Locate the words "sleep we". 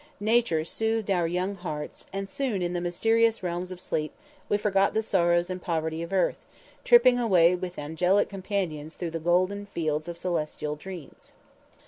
3.79-4.57